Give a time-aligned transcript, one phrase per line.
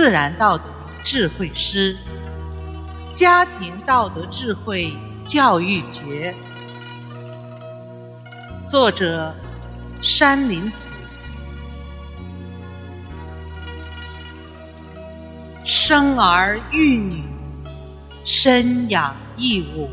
[0.00, 0.64] 自然道德
[1.04, 1.94] 智慧师，
[3.12, 4.96] 家庭道德智慧
[5.26, 6.34] 教育学。
[8.66, 9.34] 作者，
[10.00, 10.88] 山林子。
[15.64, 17.22] 生儿育女，
[18.24, 19.90] 身养义务。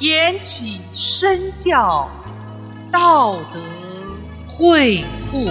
[0.00, 2.10] 言起身教，
[2.90, 3.58] 道德
[4.46, 5.48] 惠护。